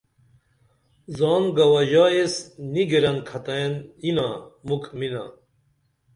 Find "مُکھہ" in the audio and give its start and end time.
4.67-4.91